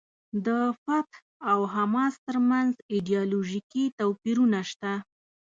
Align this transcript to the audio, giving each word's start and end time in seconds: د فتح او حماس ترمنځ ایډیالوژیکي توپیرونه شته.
د 0.45 0.47
فتح 0.83 1.17
او 1.51 1.59
حماس 1.75 2.13
ترمنځ 2.27 2.71
ایډیالوژیکي 2.93 3.85
توپیرونه 3.99 4.59
شته. 4.69 4.93